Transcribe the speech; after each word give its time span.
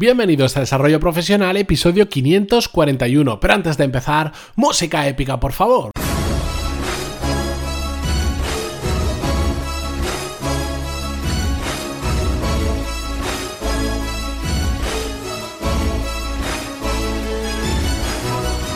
Bienvenidos 0.00 0.56
a 0.56 0.60
Desarrollo 0.60 0.98
Profesional, 0.98 1.58
episodio 1.58 2.08
541. 2.08 3.38
Pero 3.38 3.52
antes 3.52 3.76
de 3.76 3.84
empezar, 3.84 4.32
música 4.56 5.06
épica, 5.06 5.38
por 5.38 5.52
favor. 5.52 5.90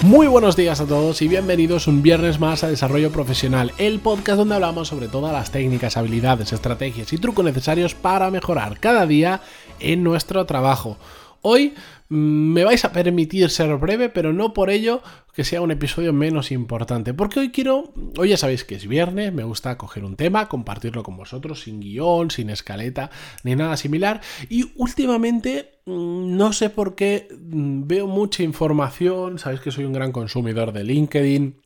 Muy 0.05 0.27
buenos 0.27 0.55
días 0.55 0.83
a 0.83 0.87
todos 0.87 1.23
y 1.23 1.29
bienvenidos 1.29 1.87
un 1.87 2.03
viernes 2.03 2.39
más 2.39 2.63
a 2.63 2.69
Desarrollo 2.69 3.11
Profesional, 3.11 3.73
el 3.79 4.01
podcast 4.01 4.37
donde 4.37 4.55
hablamos 4.55 4.89
sobre 4.89 5.09
todas 5.09 5.33
las 5.33 5.51
técnicas, 5.51 5.97
habilidades, 5.97 6.53
estrategias 6.53 7.11
y 7.15 7.17
trucos 7.17 7.43
necesarios 7.43 7.95
para 7.95 8.31
mejorar 8.31 8.79
cada 8.81 9.07
día 9.07 9.41
en 9.81 10.03
nuestro 10.03 10.45
trabajo. 10.45 10.99
Hoy 11.41 11.73
me 12.15 12.63
vais 12.63 12.85
a 12.85 12.93
permitir 12.93 13.51
ser 13.51 13.77
breve, 13.77 14.09
pero 14.09 14.33
no 14.33 14.55
por 14.55 14.71
ello 14.71 15.03
que 15.35 15.43
sea 15.43 15.61
un 15.61 15.73
episodio 15.73 16.13
menos 16.13 16.53
importante. 16.53 17.13
Porque 17.13 17.41
hoy 17.41 17.51
quiero, 17.51 17.93
hoy 18.17 18.29
ya 18.29 18.37
sabéis 18.37 18.63
que 18.63 18.77
es 18.77 18.87
viernes, 18.87 19.33
me 19.33 19.43
gusta 19.43 19.77
coger 19.77 20.05
un 20.05 20.15
tema, 20.15 20.49
compartirlo 20.49 21.03
con 21.03 21.17
vosotros, 21.17 21.63
sin 21.63 21.81
guion, 21.81 22.31
sin 22.31 22.51
escaleta, 22.51 23.11
ni 23.43 23.57
nada 23.57 23.77
similar. 23.77 24.21
Y 24.49 24.71
últimamente, 24.77 25.81
mm, 25.87 26.37
no 26.37 26.53
sé 26.53 26.71
por 26.71 26.95
qué, 26.95 27.29
mm, 27.37 27.89
veo 27.89 28.07
mucha 28.07 28.45
información, 28.45 29.41
sabéis 29.41 29.61
que 29.61 29.73
soy 29.73 29.85
un 29.85 29.93
gran 29.93 30.13
consumidor 30.13 30.73
de 30.73 30.85
LinkedIn 30.85 31.64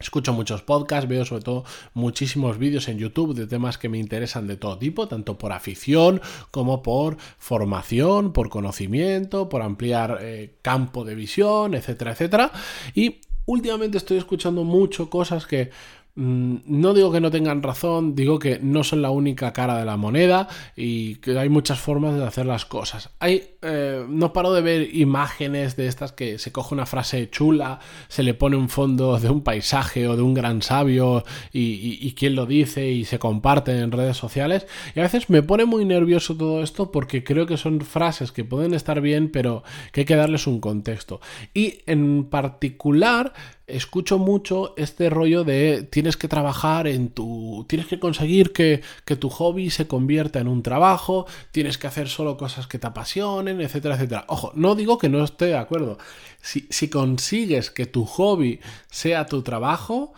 Escucho 0.00 0.32
muchos 0.32 0.62
podcasts, 0.62 1.08
veo 1.08 1.24
sobre 1.24 1.42
todo 1.42 1.64
muchísimos 1.94 2.58
vídeos 2.58 2.88
en 2.88 2.98
YouTube 2.98 3.34
de 3.34 3.46
temas 3.46 3.78
que 3.78 3.88
me 3.88 3.98
interesan 3.98 4.46
de 4.46 4.56
todo 4.56 4.78
tipo, 4.78 5.08
tanto 5.08 5.38
por 5.38 5.52
afición 5.52 6.20
como 6.50 6.82
por 6.82 7.16
formación, 7.38 8.32
por 8.32 8.48
conocimiento, 8.48 9.48
por 9.48 9.62
ampliar 9.62 10.18
eh, 10.20 10.54
campo 10.62 11.04
de 11.04 11.14
visión, 11.14 11.74
etcétera, 11.74 12.12
etcétera. 12.12 12.52
Y 12.94 13.20
últimamente 13.46 13.98
estoy 13.98 14.18
escuchando 14.18 14.62
mucho 14.62 15.10
cosas 15.10 15.46
que 15.46 15.70
no 16.18 16.94
digo 16.94 17.12
que 17.12 17.20
no 17.20 17.30
tengan 17.30 17.62
razón, 17.62 18.16
digo 18.16 18.40
que 18.40 18.58
no 18.60 18.82
son 18.82 19.02
la 19.02 19.10
única 19.10 19.52
cara 19.52 19.78
de 19.78 19.84
la 19.84 19.96
moneda 19.96 20.48
y 20.74 21.16
que 21.16 21.38
hay 21.38 21.48
muchas 21.48 21.78
formas 21.78 22.16
de 22.16 22.24
hacer 22.24 22.44
las 22.44 22.64
cosas. 22.64 23.10
Hay, 23.20 23.54
eh, 23.62 24.04
no 24.08 24.32
paro 24.32 24.52
de 24.52 24.60
ver 24.60 24.96
imágenes 24.96 25.76
de 25.76 25.86
estas 25.86 26.10
que 26.10 26.40
se 26.40 26.50
coge 26.50 26.74
una 26.74 26.86
frase 26.86 27.30
chula, 27.30 27.78
se 28.08 28.24
le 28.24 28.34
pone 28.34 28.56
un 28.56 28.68
fondo 28.68 29.20
de 29.20 29.30
un 29.30 29.42
paisaje 29.42 30.08
o 30.08 30.16
de 30.16 30.22
un 30.22 30.34
gran 30.34 30.60
sabio 30.60 31.22
y, 31.52 31.98
y, 32.00 32.12
quién 32.14 32.34
lo 32.34 32.46
dice 32.46 32.90
y 32.90 33.04
se 33.04 33.20
comparte 33.20 33.78
en 33.78 33.92
redes 33.92 34.16
sociales. 34.16 34.66
Y 34.96 34.98
a 34.98 35.04
veces 35.04 35.30
me 35.30 35.44
pone 35.44 35.66
muy 35.66 35.84
nervioso 35.84 36.36
todo 36.36 36.64
esto 36.64 36.90
porque 36.90 37.22
creo 37.22 37.46
que 37.46 37.56
son 37.56 37.80
frases 37.80 38.32
que 38.32 38.42
pueden 38.42 38.74
estar 38.74 39.00
bien, 39.00 39.30
pero 39.30 39.62
que 39.92 40.00
hay 40.00 40.04
que 40.04 40.16
darles 40.16 40.48
un 40.48 40.58
contexto. 40.58 41.20
Y 41.54 41.78
en 41.86 42.24
particular 42.24 43.32
escucho 43.68 44.18
mucho 44.18 44.74
este 44.76 45.10
rollo 45.10 45.44
de 45.44 45.82
tienes 45.82 46.16
que 46.16 46.28
trabajar 46.28 46.86
en 46.86 47.10
tu. 47.10 47.66
tienes 47.68 47.86
que 47.86 48.00
conseguir 48.00 48.52
que, 48.52 48.82
tu 49.18 49.30
hobby 49.30 49.70
se 49.70 49.86
convierta 49.86 50.40
en 50.40 50.48
un 50.48 50.62
trabajo, 50.62 51.26
tienes 51.52 51.78
que 51.78 51.86
hacer 51.86 52.08
solo 52.08 52.36
cosas 52.36 52.66
que 52.66 52.78
te 52.78 52.86
apasionen, 52.86 53.60
etcétera, 53.60 53.94
etcétera. 53.96 54.24
Ojo, 54.28 54.52
no 54.54 54.74
digo 54.74 54.98
que 54.98 55.08
no 55.08 55.22
esté 55.22 55.46
de 55.46 55.58
acuerdo. 55.58 55.98
Si, 56.40 56.66
si 56.70 56.88
consigues 56.88 57.70
que 57.70 57.86
tu 57.86 58.04
hobby 58.04 58.60
sea 58.90 59.26
tu 59.26 59.42
trabajo, 59.42 60.12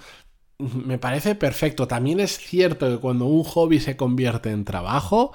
me 0.59 0.99
parece 0.99 1.35
perfecto. 1.35 1.89
También 1.89 2.21
es 2.21 2.39
cierto 2.39 2.89
que 2.91 2.99
cuando 2.99 3.27
un 3.27 3.45
hobby 3.45 3.81
se 3.81 3.97
convierte 3.97 4.51
en 4.51 4.65
trabajo, 4.65 5.33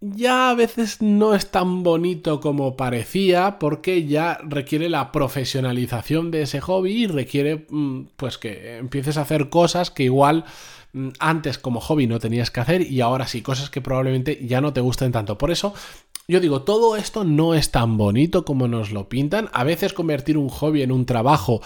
ya 0.00 0.50
a 0.50 0.54
veces 0.54 1.02
no 1.02 1.34
es 1.34 1.50
tan 1.50 1.82
bonito 1.82 2.40
como 2.40 2.76
parecía 2.76 3.58
porque 3.58 4.06
ya 4.06 4.38
requiere 4.42 4.88
la 4.88 5.12
profesionalización 5.12 6.30
de 6.30 6.42
ese 6.42 6.60
hobby 6.60 7.04
y 7.04 7.06
requiere 7.06 7.66
mm, 7.68 8.06
pues 8.16 8.38
que 8.38 8.78
empieces 8.78 9.18
a 9.18 9.22
hacer 9.22 9.50
cosas 9.50 9.90
que 9.90 10.04
igual 10.04 10.44
mm, 10.94 11.08
antes 11.18 11.58
como 11.58 11.80
hobby 11.80 12.06
no 12.06 12.18
tenías 12.18 12.50
que 12.50 12.60
hacer 12.60 12.82
y 12.82 13.02
ahora 13.02 13.26
sí, 13.26 13.42
cosas 13.42 13.68
que 13.68 13.82
probablemente 13.82 14.46
ya 14.46 14.60
no 14.60 14.72
te 14.72 14.80
gusten 14.80 15.12
tanto. 15.12 15.36
Por 15.36 15.50
eso 15.50 15.74
yo 16.28 16.40
digo, 16.40 16.62
todo 16.62 16.96
esto 16.96 17.24
no 17.24 17.54
es 17.54 17.70
tan 17.70 17.96
bonito 17.96 18.44
como 18.44 18.68
nos 18.68 18.92
lo 18.92 19.08
pintan. 19.08 19.50
A 19.52 19.64
veces 19.64 19.92
convertir 19.92 20.38
un 20.38 20.48
hobby 20.48 20.82
en 20.82 20.92
un 20.92 21.04
trabajo 21.04 21.60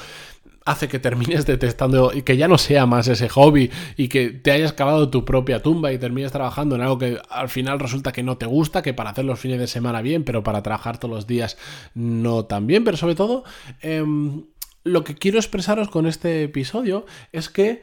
hace 0.64 0.88
que 0.88 0.98
termines 0.98 1.44
detestando 1.46 2.12
y 2.14 2.22
que 2.22 2.36
ya 2.36 2.48
no 2.48 2.58
sea 2.58 2.86
más 2.86 3.06
ese 3.08 3.28
hobby 3.28 3.70
y 3.96 4.08
que 4.08 4.30
te 4.30 4.50
hayas 4.50 4.72
cavado 4.72 5.10
tu 5.10 5.24
propia 5.24 5.62
tumba 5.62 5.92
y 5.92 5.98
termines 5.98 6.32
trabajando 6.32 6.76
en 6.76 6.82
algo 6.82 6.98
que 6.98 7.18
al 7.28 7.48
final 7.48 7.78
resulta 7.78 8.12
que 8.12 8.22
no 8.22 8.38
te 8.38 8.46
gusta, 8.46 8.82
que 8.82 8.94
para 8.94 9.10
hacer 9.10 9.24
los 9.24 9.38
fines 9.38 9.58
de 9.58 9.66
semana 9.66 10.00
bien, 10.00 10.24
pero 10.24 10.42
para 10.42 10.62
trabajar 10.62 10.98
todos 10.98 11.14
los 11.14 11.26
días 11.26 11.58
no 11.94 12.46
tan 12.46 12.66
bien, 12.66 12.84
pero 12.84 12.96
sobre 12.96 13.14
todo 13.14 13.44
em, 13.82 14.44
lo 14.84 15.04
que 15.04 15.14
quiero 15.14 15.38
expresaros 15.38 15.88
con 15.88 16.06
este 16.06 16.44
episodio 16.44 17.04
es 17.32 17.50
que 17.50 17.82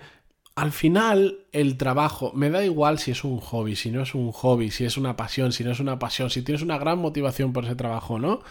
al 0.55 0.71
final 0.71 1.39
el 1.51 1.77
trabajo, 1.77 2.31
me 2.35 2.49
da 2.49 2.65
igual 2.65 2.99
si 2.99 3.11
es 3.11 3.23
un 3.23 3.39
hobby, 3.39 3.75
si 3.75 3.89
no 3.91 4.01
es 4.01 4.15
un 4.15 4.31
hobby, 4.31 4.69
si 4.69 4.85
es 4.85 4.97
una 4.97 5.15
pasión, 5.15 5.53
si 5.53 5.63
no 5.63 5.71
es 5.71 5.79
una 5.79 5.97
pasión, 5.97 6.29
si 6.29 6.41
tienes 6.41 6.61
una 6.61 6.77
gran 6.77 6.99
motivación 6.99 7.53
por 7.53 7.63
ese 7.63 7.75
trabajo, 7.75 8.19
¿no? 8.19 8.41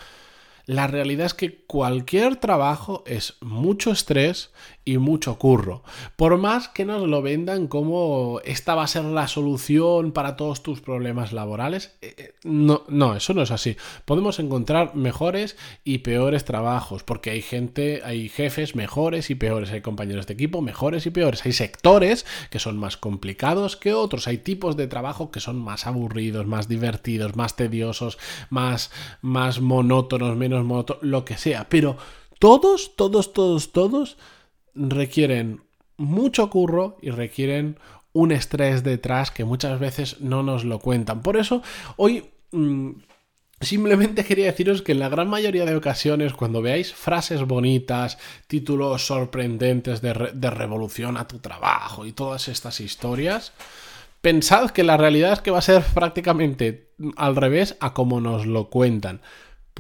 La 0.71 0.87
realidad 0.87 1.27
es 1.27 1.35
que 1.35 1.65
cualquier 1.65 2.37
trabajo 2.37 3.03
es 3.05 3.39
mucho 3.41 3.91
estrés 3.91 4.53
y 4.85 4.99
mucho 4.99 5.37
curro. 5.37 5.83
Por 6.17 6.39
más 6.39 6.69
que 6.69 6.85
nos 6.85 7.07
lo 7.07 7.23
vendan 7.23 7.67
como 7.67 8.41
esta 8.45 8.75
va 8.75 8.85
a 8.85 8.89
ser 8.89 9.05
la 9.05 9.29
solución 9.29 10.13
para 10.13 10.37
todos 10.37 10.63
tus 10.63 10.81
problemas 10.81 11.33
laborales, 11.33 11.97
eh, 12.01 12.15
eh, 12.17 12.35
no, 12.45 12.85
no, 12.89 13.15
eso 13.15 13.35
no 13.35 13.43
es 13.43 13.51
así. 13.51 13.77
Podemos 14.05 14.39
encontrar 14.39 14.95
mejores 14.95 15.57
y 15.85 15.99
peores 15.99 16.45
trabajos, 16.45 17.03
porque 17.03 17.31
hay 17.31 17.43
gente, 17.43 18.03
hay 18.05 18.29
jefes 18.29 18.75
mejores 18.75 19.31
y 19.31 19.35
peores, 19.35 19.71
hay 19.73 19.81
compañeros 19.81 20.27
de 20.29 20.35
equipo 20.35 20.63
mejores 20.63 21.05
y 21.05 21.11
peores, 21.11 21.45
hay 21.45 21.53
sectores 21.53 22.27
que 22.49 22.59
son 22.59 22.79
más 22.79 22.97
complicados 22.97 23.77
que 23.77 23.93
otros, 23.93 24.29
hay 24.29 24.39
tipos 24.39 24.77
de 24.77 24.87
trabajo 24.87 25.31
que 25.31 25.41
son 25.41 25.59
más 25.59 25.87
aburridos, 25.87 26.47
más 26.47 26.69
divertidos, 26.69 27.37
más 27.37 27.57
tediosos, 27.57 28.19
más, 28.51 28.91
más 29.21 29.61
monótonos, 29.61 30.37
menos 30.37 30.60
lo 31.01 31.25
que 31.25 31.37
sea. 31.37 31.69
Pero 31.69 31.97
todos, 32.39 32.97
todos, 32.97 33.33
todos, 33.33 33.73
todos 33.73 34.17
requieren 34.75 35.61
mucho 35.97 36.49
curro 36.51 36.97
y 37.03 37.11
requieren 37.11 37.79
un 38.13 38.33
estrés 38.33 38.83
detrás 38.83 39.31
que 39.31 39.45
muchas 39.45 39.79
veces 39.79 40.21
no 40.21 40.43
nos 40.43 40.65
lo 40.65 40.79
cuentan. 40.79 41.23
Por 41.23 41.37
eso 41.37 41.63
hoy... 41.97 42.25
Mm, 42.53 42.91
simplemente 43.61 44.25
quería 44.25 44.47
deciros 44.47 44.81
que 44.81 44.93
en 44.93 44.99
la 44.99 45.11
gran 45.11 45.29
mayoría 45.29 45.67
de 45.67 45.77
ocasiones, 45.77 46.33
cuando 46.33 46.63
veáis 46.63 46.95
frases 46.95 47.43
bonitas, 47.43 48.17
títulos 48.47 49.07
sorprendentes 49.07 50.01
de, 50.01 50.31
de, 50.33 50.51
revolución 50.51 51.19
a 51.19 51.29
tu 51.29 51.39
trabajo 51.41 52.07
y 52.07 52.13
todas 52.13 52.49
estas 52.49 52.81
historias, 52.81 53.53
pensad 54.23 54.71
que 54.71 54.83
la 54.83 54.97
realidad 54.97 55.35
es 55.35 55.41
que 55.41 55.51
va 55.51 55.59
a 55.59 55.63
ser 55.63 55.83
prácticamente 55.83 56.91
al 57.17 57.37
revés 57.37 57.77
a 57.81 57.93
como 57.93 58.21
nos 58.21 58.47
lo 58.47 58.71
cuentan 58.71 59.21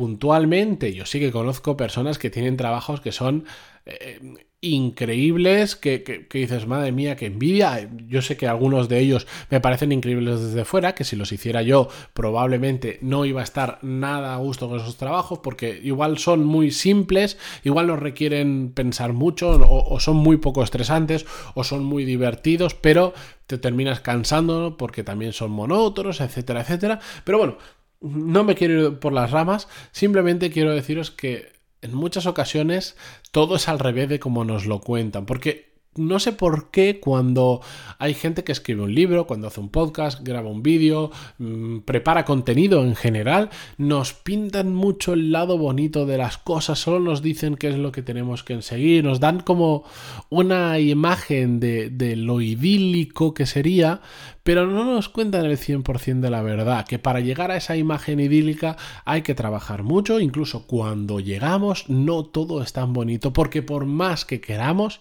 puntualmente, 0.00 0.94
yo 0.94 1.04
sí 1.04 1.20
que 1.20 1.30
conozco 1.30 1.76
personas 1.76 2.18
que 2.18 2.30
tienen 2.30 2.56
trabajos 2.56 3.02
que 3.02 3.12
son 3.12 3.44
eh, 3.84 4.18
increíbles, 4.62 5.76
que, 5.76 6.26
dices, 6.32 6.66
madre 6.66 6.90
mía, 6.90 7.16
que 7.16 7.26
envidia. 7.26 7.86
Yo 8.08 8.22
sé 8.22 8.38
que 8.38 8.46
algunos 8.46 8.88
de 8.88 8.98
ellos 8.98 9.26
me 9.50 9.60
parecen 9.60 9.92
increíbles 9.92 10.40
desde 10.40 10.64
fuera, 10.64 10.94
que 10.94 11.04
si 11.04 11.16
los 11.16 11.32
hiciera 11.32 11.60
yo 11.60 11.88
probablemente 12.14 12.98
no 13.02 13.26
iba 13.26 13.42
a 13.42 13.44
estar 13.44 13.78
nada 13.82 14.32
a 14.32 14.38
gusto 14.38 14.70
con 14.70 14.80
esos 14.80 14.96
trabajos, 14.96 15.40
porque 15.40 15.78
igual 15.82 16.16
son 16.16 16.46
muy 16.46 16.70
simples, 16.70 17.36
igual 17.62 17.88
no 17.88 17.96
requieren 17.96 18.72
pensar 18.74 19.12
mucho, 19.12 19.50
o, 19.50 20.00
son 20.00 20.16
muy 20.16 20.38
poco 20.38 20.62
estresantes, 20.62 21.26
o 21.54 21.62
son 21.62 21.84
muy 21.84 22.06
divertidos, 22.06 22.72
pero 22.72 23.12
te 23.46 23.58
terminas 23.58 24.00
cansando 24.00 24.78
porque 24.78 25.04
también 25.04 25.34
son 25.34 25.50
monótonos, 25.50 26.22
etcétera, 26.22 26.62
etcétera. 26.62 27.00
Pero 27.24 27.36
bueno, 27.36 27.58
no 28.00 28.44
me 28.44 28.54
quiero 28.54 28.88
ir 28.88 28.98
por 28.98 29.12
las 29.12 29.30
ramas, 29.30 29.68
simplemente 29.92 30.50
quiero 30.50 30.74
deciros 30.74 31.10
que 31.10 31.52
en 31.82 31.94
muchas 31.94 32.26
ocasiones 32.26 32.96
todo 33.30 33.56
es 33.56 33.68
al 33.68 33.78
revés 33.78 34.08
de 34.08 34.20
como 34.20 34.44
nos 34.44 34.66
lo 34.66 34.80
cuentan, 34.80 35.26
porque 35.26 35.69
no 36.00 36.18
sé 36.18 36.32
por 36.32 36.70
qué 36.70 37.00
cuando 37.00 37.60
hay 37.98 38.14
gente 38.14 38.44
que 38.44 38.52
escribe 38.52 38.82
un 38.82 38.94
libro, 38.94 39.26
cuando 39.26 39.48
hace 39.48 39.60
un 39.60 39.68
podcast, 39.68 40.20
graba 40.22 40.48
un 40.48 40.62
vídeo, 40.62 41.10
mm, 41.38 41.80
prepara 41.80 42.24
contenido 42.24 42.82
en 42.82 42.96
general, 42.96 43.50
nos 43.76 44.12
pintan 44.12 44.74
mucho 44.74 45.12
el 45.12 45.32
lado 45.32 45.58
bonito 45.58 46.06
de 46.06 46.18
las 46.18 46.38
cosas, 46.38 46.78
solo 46.78 47.00
nos 47.00 47.22
dicen 47.22 47.56
qué 47.56 47.68
es 47.68 47.76
lo 47.76 47.92
que 47.92 48.02
tenemos 48.02 48.42
que 48.42 48.60
seguir, 48.62 49.04
nos 49.04 49.20
dan 49.20 49.40
como 49.40 49.84
una 50.28 50.78
imagen 50.78 51.60
de, 51.60 51.90
de 51.90 52.16
lo 52.16 52.40
idílico 52.40 53.34
que 53.34 53.46
sería, 53.46 54.00
pero 54.42 54.66
no 54.66 54.84
nos 54.84 55.08
cuentan 55.08 55.44
el 55.44 55.58
100% 55.58 56.20
de 56.20 56.30
la 56.30 56.42
verdad, 56.42 56.86
que 56.86 56.98
para 56.98 57.20
llegar 57.20 57.50
a 57.50 57.56
esa 57.56 57.76
imagen 57.76 58.20
idílica 58.20 58.76
hay 59.04 59.22
que 59.22 59.34
trabajar 59.34 59.82
mucho, 59.82 60.20
incluso 60.20 60.66
cuando 60.66 61.20
llegamos 61.20 61.88
no 61.88 62.24
todo 62.24 62.62
es 62.62 62.72
tan 62.72 62.92
bonito, 62.92 63.32
porque 63.32 63.62
por 63.62 63.84
más 63.84 64.24
que 64.24 64.40
queramos, 64.40 65.00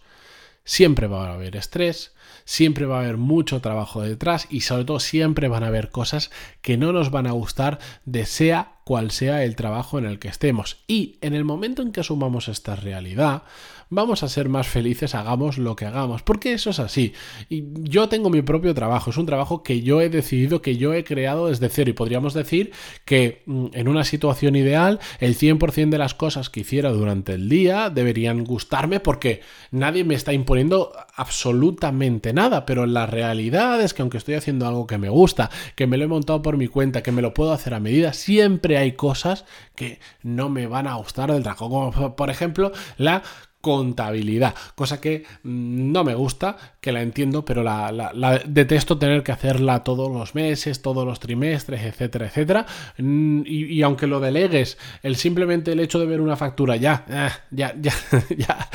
siempre 0.69 1.07
va 1.07 1.27
a 1.27 1.33
haber 1.33 1.56
estrés, 1.56 2.13
siempre 2.45 2.86
va 2.86 2.98
a 2.98 3.01
haber 3.01 3.18
mucho 3.18 3.60
trabajo 3.60 4.04
detrás 4.04 4.45
y 4.51 4.62
sobre 4.62 4.86
todo 4.86 5.00
siempre 5.00 5.48
van 5.48 5.63
a 5.63 5.68
haber 5.68 5.89
cosas 5.89 6.30
que 6.62 6.77
no 6.77 6.94
nos 6.94 7.10
van 7.10 7.25
a 7.25 7.31
gustar 7.31 7.80
de 8.06 8.27
sea 8.27 8.74
cual 8.83 9.10
sea 9.10 9.44
el 9.44 9.56
trabajo 9.56 9.98
en 9.98 10.06
el 10.06 10.19
que 10.19 10.27
estemos. 10.27 10.77
Y 10.86 11.18
en 11.21 11.33
el 11.33 11.44
momento 11.44 11.81
en 11.81 11.92
que 11.92 12.01
asumamos 12.01 12.50
esta 12.50 12.75
realidad, 12.75 13.42
vamos 13.90 14.24
a 14.24 14.30
ser 14.30 14.50
más 14.50 14.68
felices, 14.68 15.16
hagamos 15.16 15.58
lo 15.58 15.76
que 15.76 15.86
hagamos, 15.86 16.22
porque 16.22 16.54
eso 16.54 16.70
es 16.70 16.80
así. 16.80 17.14
Y 17.50 17.66
yo 17.90 18.10
tengo 18.10 18.30
mi 18.30 18.42
propio 18.42 18.74
trabajo, 18.74 19.10
es 19.10 19.18
un 19.18 19.26
trabajo 19.26 19.64
que 19.64 19.82
yo 19.82 20.02
he 20.02 20.10
decidido, 20.10 20.62
que 20.62 20.78
yo 20.78 20.94
he 20.94 21.04
creado 21.04 21.48
desde 21.48 21.70
cero. 21.70 21.90
Y 21.90 21.94
podríamos 21.94 22.34
decir 22.34 22.72
que 23.06 23.44
mm, 23.46 23.68
en 23.74 23.88
una 23.88 24.04
situación 24.04 24.56
ideal 24.56 25.00
el 25.20 25.36
100% 25.36 25.90
de 25.90 25.98
las 25.98 26.14
cosas 26.14 26.50
que 26.50 26.62
hiciera 26.62 26.92
durante 26.92 27.34
el 27.34 27.50
día 27.50 27.90
deberían 27.90 28.44
gustarme 28.44 29.00
porque 29.00 29.42
nadie 29.72 30.04
me 30.04 30.16
está 30.16 30.34
imponiendo 30.34 30.92
absolutamente 31.16 32.34
nada, 32.34 32.66
pero 32.66 32.86
la 32.86 33.06
realidad 33.06 33.82
es 33.82 33.94
que 33.94 34.02
aunque 34.02 34.18
estoy 34.18 34.36
haciendo 34.36 34.68
algo 34.68 34.88
que 34.88 34.98
me 34.98 35.10
gusta, 35.10 35.50
que 35.76 35.88
me 35.88 35.98
lo 35.98 36.06
he 36.06 36.08
montado 36.08 36.42
por 36.42 36.58
mi 36.58 36.68
cuenta, 36.68 37.04
que 37.04 37.12
me 37.12 37.22
lo 37.22 37.34
puedo 37.34 37.52
hacer 37.52 37.74
a 37.74 37.80
medida, 37.80 38.14
siempre 38.14 38.78
hay 38.78 38.94
cosas 38.94 39.46
que 39.76 40.00
no 40.22 40.50
me 40.50 40.68
van 40.68 40.88
a 40.88 40.96
gustar 40.96 41.32
del 41.32 41.44
trabajo, 41.44 41.70
como 41.70 42.16
por 42.16 42.30
ejemplo 42.30 42.72
la 42.98 43.24
contabilidad, 43.62 44.56
cosa 44.76 45.02
que 45.02 45.26
mm, 45.44 45.92
no 45.92 46.04
me 46.04 46.16
gusta, 46.16 46.56
que 46.80 46.92
la 46.92 47.02
entiendo, 47.02 47.44
pero 47.44 47.62
la, 47.64 48.42
detesto 48.46 48.98
tener 48.98 49.24
que 49.24 49.32
hacerla 49.32 49.84
todos 49.84 50.10
los 50.10 50.34
meses, 50.36 50.82
todos 50.82 51.06
los 51.06 51.20
trimestres, 51.20 51.82
etcétera, 51.82 52.28
etcétera. 52.28 52.66
Mm, 52.98 53.42
y, 53.46 53.82
aunque 53.82 54.08
lo 54.08 54.20
delegues, 54.20 54.78
el 55.04 55.16
simplemente 55.16 55.74
el 55.74 55.80
hecho 55.80 56.00
de 56.00 56.06
ver 56.06 56.22
una 56.22 56.38
factura 56.38 56.78
ya, 56.78 57.06
eh, 57.10 57.30
ya, 57.52 57.76
ya, 57.82 57.94
ya, 58.38 58.70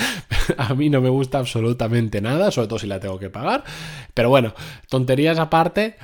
a 0.59 0.75
mí 0.75 0.91
no 0.91 1.01
me 1.01 1.09
gusta 1.09 1.39
absolutamente 1.39 2.21
nada, 2.21 2.51
sobre 2.51 2.69
todo 2.69 2.79
si 2.79 2.87
la 2.87 3.01
tengo 3.01 3.19
que 3.19 3.31
pagar. 3.31 3.65
Pero 4.13 4.29
bueno, 4.29 4.55
tonterías 4.89 5.39
aparte, 5.39 5.97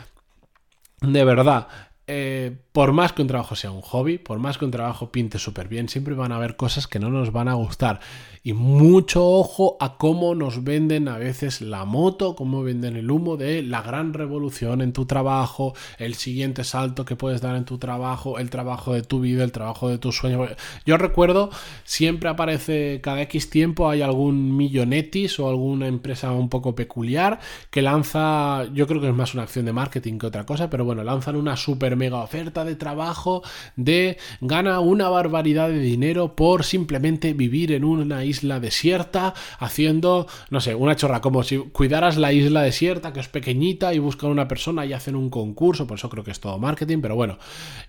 de 1.02 1.24
verdad. 1.24 1.68
Eh, 2.12 2.56
por 2.72 2.92
más 2.92 3.12
que 3.12 3.22
un 3.22 3.28
trabajo 3.28 3.54
sea 3.54 3.70
un 3.70 3.82
hobby, 3.82 4.18
por 4.18 4.40
más 4.40 4.58
que 4.58 4.64
un 4.64 4.72
trabajo 4.72 5.12
pinte 5.12 5.38
súper 5.38 5.68
bien, 5.68 5.88
siempre 5.88 6.14
van 6.14 6.32
a 6.32 6.36
haber 6.36 6.56
cosas 6.56 6.88
que 6.88 6.98
no 6.98 7.08
nos 7.08 7.30
van 7.30 7.46
a 7.46 7.54
gustar. 7.54 8.00
Y 8.42 8.52
mucho 8.52 9.24
ojo 9.28 9.76
a 9.80 9.96
cómo 9.96 10.34
nos 10.34 10.64
venden 10.64 11.06
a 11.08 11.18
veces 11.18 11.60
la 11.60 11.84
moto, 11.84 12.34
cómo 12.34 12.62
venden 12.62 12.96
el 12.96 13.10
humo 13.10 13.36
de 13.36 13.62
la 13.62 13.82
gran 13.82 14.12
revolución 14.12 14.80
en 14.80 14.92
tu 14.92 15.04
trabajo, 15.06 15.74
el 15.98 16.14
siguiente 16.14 16.64
salto 16.64 17.04
que 17.04 17.16
puedes 17.16 17.40
dar 17.42 17.54
en 17.54 17.64
tu 17.64 17.78
trabajo, 17.78 18.38
el 18.38 18.50
trabajo 18.50 18.94
de 18.94 19.02
tu 19.02 19.20
vida, 19.20 19.44
el 19.44 19.52
trabajo 19.52 19.88
de 19.88 19.98
tus 19.98 20.16
sueños. 20.16 20.50
Yo 20.86 20.96
recuerdo, 20.96 21.50
siempre 21.84 22.28
aparece 22.28 23.00
cada 23.02 23.22
X 23.22 23.50
tiempo 23.50 23.88
hay 23.88 24.02
algún 24.02 24.56
millonetis 24.56 25.38
o 25.38 25.48
alguna 25.48 25.86
empresa 25.86 26.32
un 26.32 26.48
poco 26.48 26.74
peculiar 26.74 27.38
que 27.70 27.82
lanza, 27.82 28.64
yo 28.72 28.86
creo 28.88 29.00
que 29.00 29.08
es 29.08 29.14
más 29.14 29.34
una 29.34 29.44
acción 29.44 29.64
de 29.64 29.72
marketing 29.72 30.18
que 30.18 30.26
otra 30.26 30.46
cosa, 30.46 30.70
pero 30.70 30.84
bueno, 30.84 31.04
lanzan 31.04 31.36
una 31.36 31.56
super 31.56 31.99
mega 32.00 32.22
oferta 32.22 32.64
de 32.64 32.76
trabajo 32.76 33.42
de 33.76 34.16
gana 34.40 34.80
una 34.80 35.10
barbaridad 35.10 35.68
de 35.68 35.80
dinero 35.80 36.34
por 36.34 36.64
simplemente 36.64 37.34
vivir 37.34 37.72
en 37.72 37.84
una 37.84 38.24
isla 38.24 38.58
desierta 38.58 39.34
haciendo, 39.58 40.26
no 40.48 40.60
sé, 40.60 40.74
una 40.74 40.96
chorra, 40.96 41.20
como 41.20 41.42
si 41.42 41.58
cuidaras 41.58 42.16
la 42.16 42.32
isla 42.32 42.62
desierta 42.62 43.12
que 43.12 43.20
es 43.20 43.28
pequeñita 43.28 43.92
y 43.92 43.98
buscan 43.98 44.30
una 44.30 44.48
persona 44.48 44.86
y 44.86 44.94
hacen 44.94 45.14
un 45.14 45.28
concurso, 45.28 45.86
por 45.86 45.98
eso 45.98 46.08
creo 46.08 46.24
que 46.24 46.30
es 46.30 46.40
todo 46.40 46.58
marketing, 46.58 47.00
pero 47.02 47.16
bueno, 47.16 47.38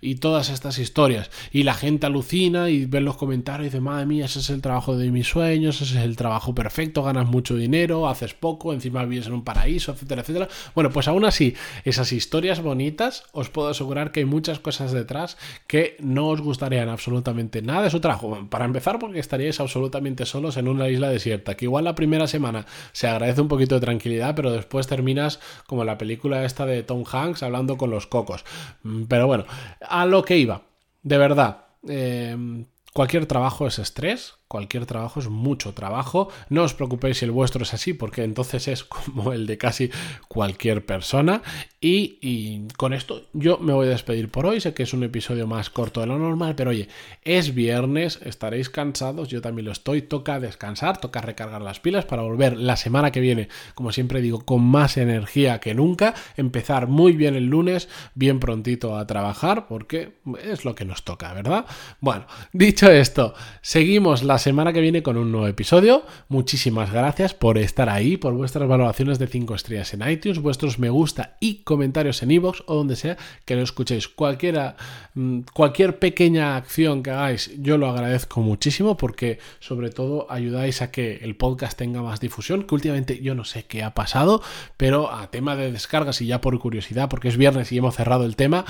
y 0.01 0.15
todas 0.15 0.49
estas 0.49 0.77
historias. 0.77 1.31
Y 1.53 1.63
la 1.63 1.73
gente 1.73 2.05
alucina 2.05 2.69
y 2.69 2.85
ve 2.85 2.99
los 2.99 3.15
comentarios 3.15 3.67
y 3.67 3.69
dice, 3.69 3.79
madre 3.79 4.05
mía, 4.05 4.25
ese 4.25 4.39
es 4.39 4.49
el 4.49 4.61
trabajo 4.61 4.97
de 4.97 5.09
mis 5.09 5.27
sueños, 5.27 5.81
ese 5.81 5.97
es 5.97 6.03
el 6.03 6.17
trabajo 6.17 6.53
perfecto, 6.53 7.03
ganas 7.03 7.27
mucho 7.27 7.55
dinero, 7.55 8.09
haces 8.09 8.33
poco, 8.33 8.73
encima 8.73 9.05
vives 9.05 9.27
en 9.27 9.33
un 9.33 9.43
paraíso, 9.43 9.93
etcétera, 9.93 10.21
etcétera. 10.21 10.49
Bueno, 10.75 10.89
pues 10.89 11.07
aún 11.07 11.23
así, 11.23 11.55
esas 11.85 12.11
historias 12.11 12.61
bonitas, 12.61 13.23
os 13.31 13.49
puedo 13.49 13.69
asegurar 13.69 13.90
que 14.11 14.21
hay 14.21 14.25
muchas 14.25 14.59
cosas 14.59 14.91
detrás 14.91 15.37
que 15.67 15.97
no 15.99 16.27
os 16.29 16.41
gustarían 16.41 16.89
absolutamente 16.89 17.61
nada 17.61 17.83
de 17.83 17.89
su 17.89 17.99
trabajo. 17.99 18.47
Para 18.49 18.65
empezar, 18.65 18.99
porque 18.99 19.19
estaríais 19.19 19.59
absolutamente 19.59 20.25
solos 20.25 20.57
en 20.57 20.67
una 20.67 20.89
isla 20.89 21.09
desierta, 21.09 21.55
que 21.55 21.65
igual 21.65 21.83
la 21.83 21.95
primera 21.95 22.27
semana 22.27 22.65
se 22.93 23.07
agradece 23.07 23.41
un 23.41 23.47
poquito 23.47 23.75
de 23.75 23.81
tranquilidad, 23.81 24.35
pero 24.35 24.51
después 24.51 24.87
terminas 24.87 25.39
como 25.67 25.83
la 25.83 25.97
película 25.97 26.45
esta 26.45 26.65
de 26.65 26.83
Tom 26.83 27.03
Hanks 27.09 27.43
hablando 27.43 27.77
con 27.77 27.89
los 27.89 28.07
cocos. 28.07 28.45
Mm, 28.83 29.03
pero 29.03 29.27
bueno, 29.27 29.45
a 29.81 30.05
lo 30.05 30.23
que 30.23 30.37
iba, 30.37 30.63
de 31.03 31.17
verdad. 31.17 31.65
Eh, 31.87 32.65
cualquier 32.93 33.25
trabajo 33.25 33.67
es 33.67 33.79
estrés, 33.79 34.35
cualquier 34.51 34.85
trabajo 34.85 35.21
es 35.21 35.29
mucho 35.29 35.73
trabajo. 35.73 36.27
No 36.49 36.63
os 36.63 36.73
preocupéis 36.73 37.19
si 37.19 37.25
el 37.25 37.31
vuestro 37.31 37.63
es 37.63 37.73
así, 37.73 37.93
porque 37.93 38.25
entonces 38.25 38.67
es 38.67 38.83
como 38.83 39.31
el 39.31 39.47
de 39.47 39.57
casi 39.57 39.89
cualquier 40.27 40.85
persona. 40.85 41.41
Y, 41.79 42.67
con 42.77 42.93
esto 42.93 43.23
yo 43.33 43.57
me 43.57 43.71
voy 43.73 43.87
a 43.87 43.91
despedir 43.91 44.29
por 44.29 44.45
hoy. 44.45 44.59
Sé 44.59 44.73
que 44.73 44.83
es 44.83 44.93
un 44.93 45.03
episodio 45.03 45.47
más 45.47 45.69
corto 45.69 46.01
de 46.01 46.07
lo 46.07 46.19
normal, 46.19 46.55
pero 46.55 46.71
oye, 46.71 46.89
es 47.23 47.55
viernes, 47.55 48.19
estaréis 48.23 48.69
cansados, 48.69 49.29
yo 49.29 49.41
también 49.41 49.65
lo 49.65 49.71
estoy. 49.71 50.01
Toca 50.01 50.41
descansar, 50.41 50.99
toca 50.99 51.21
recargar 51.21 51.61
las 51.61 51.79
pilas 51.79 52.03
para 52.03 52.21
volver 52.21 52.57
la 52.57 52.75
semana 52.75 53.11
que 53.11 53.21
viene, 53.21 53.47
como 53.73 53.93
siempre 53.93 54.19
digo, 54.19 54.43
con 54.45 54.63
más 54.63 54.97
energía 54.97 55.59
que 55.59 55.73
nunca. 55.73 56.13
Empezar 56.35 56.87
muy 56.87 57.13
bien 57.13 57.35
el 57.35 57.45
lunes, 57.45 57.87
bien 58.15 58.41
prontito 58.41 58.97
a 58.97 59.07
trabajar, 59.07 59.67
porque 59.67 60.17
es 60.43 60.65
lo 60.65 60.75
que 60.75 60.83
nos 60.83 61.03
toca, 61.03 61.33
¿verdad? 61.33 61.65
Bueno, 62.01 62.27
dicho 62.51 62.91
esto, 62.91 63.33
seguimos 63.61 64.23
la 64.23 64.40
semana 64.41 64.73
que 64.73 64.81
viene 64.81 65.01
con 65.01 65.15
un 65.15 65.31
nuevo 65.31 65.47
episodio. 65.47 66.03
Muchísimas 66.27 66.91
gracias 66.91 67.33
por 67.33 67.57
estar 67.57 67.89
ahí, 67.89 68.17
por 68.17 68.33
vuestras 68.33 68.67
valoraciones 68.67 69.19
de 69.19 69.27
5 69.27 69.55
estrellas 69.55 69.93
en 69.93 70.09
iTunes, 70.09 70.39
vuestros 70.39 70.79
me 70.79 70.89
gusta 70.89 71.37
y 71.39 71.63
comentarios 71.63 72.21
en 72.23 72.31
iVoox 72.31 72.63
o 72.65 72.75
donde 72.75 72.97
sea 72.97 73.17
que 73.45 73.55
lo 73.55 73.61
escuchéis. 73.61 74.09
Cualquiera, 74.09 74.75
mm, 75.13 75.41
cualquier 75.53 75.99
pequeña 75.99 76.57
acción 76.57 77.03
que 77.03 77.11
hagáis, 77.11 77.51
yo 77.57 77.77
lo 77.77 77.89
agradezco 77.89 78.41
muchísimo 78.41 78.97
porque 78.97 79.39
sobre 79.59 79.89
todo 79.89 80.27
ayudáis 80.29 80.81
a 80.81 80.91
que 80.91 81.17
el 81.21 81.37
podcast 81.37 81.77
tenga 81.77 82.01
más 82.01 82.19
difusión, 82.19 82.63
que 82.63 82.75
últimamente 82.75 83.21
yo 83.21 83.35
no 83.35 83.45
sé 83.45 83.63
qué 83.63 83.83
ha 83.83 83.93
pasado, 83.93 84.41
pero 84.75 85.13
a 85.13 85.31
tema 85.31 85.55
de 85.55 85.71
descargas 85.71 86.21
y 86.21 86.25
ya 86.25 86.41
por 86.41 86.57
curiosidad, 86.59 87.07
porque 87.07 87.29
es 87.29 87.37
viernes 87.37 87.71
y 87.71 87.77
hemos 87.77 87.95
cerrado 87.95 88.25
el 88.25 88.35
tema, 88.35 88.65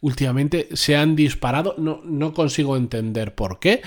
últimamente 0.00 0.68
se 0.72 0.96
han 0.96 1.16
disparado, 1.16 1.74
no, 1.76 2.00
no 2.04 2.32
consigo 2.32 2.76
entender 2.76 3.34
por 3.34 3.58
qué 3.58 3.82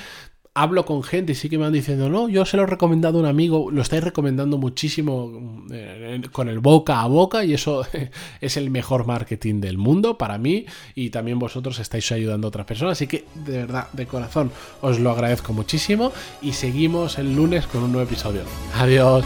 hablo 0.53 0.85
con 0.85 1.03
gente 1.03 1.33
y 1.33 1.35
sí 1.35 1.49
que 1.49 1.57
me 1.57 1.63
van 1.63 1.73
diciendo, 1.73 2.09
no, 2.09 2.27
yo 2.27 2.45
se 2.45 2.57
lo 2.57 2.63
he 2.63 2.65
recomendado 2.65 3.17
a 3.17 3.21
un 3.21 3.27
amigo, 3.27 3.69
lo 3.71 3.81
estáis 3.81 4.03
recomendando 4.03 4.57
muchísimo 4.57 5.65
eh, 5.71 6.21
con 6.31 6.49
el 6.49 6.59
boca 6.59 7.01
a 7.01 7.07
boca 7.07 7.45
y 7.45 7.53
eso 7.53 7.85
es 8.41 8.57
el 8.57 8.69
mejor 8.69 9.05
marketing 9.05 9.61
del 9.61 9.77
mundo 9.77 10.17
para 10.17 10.37
mí 10.37 10.65
y 10.95 11.09
también 11.09 11.39
vosotros 11.39 11.79
estáis 11.79 12.11
ayudando 12.11 12.47
a 12.47 12.49
otras 12.49 12.65
personas, 12.65 12.93
así 12.93 13.07
que 13.07 13.25
de 13.35 13.59
verdad, 13.59 13.87
de 13.93 14.05
corazón, 14.05 14.51
os 14.81 14.99
lo 14.99 15.11
agradezco 15.11 15.53
muchísimo 15.53 16.11
y 16.41 16.53
seguimos 16.53 17.17
el 17.17 17.35
lunes 17.35 17.67
con 17.67 17.83
un 17.83 17.91
nuevo 17.91 18.07
episodio. 18.07 18.41
Adiós. 18.75 19.25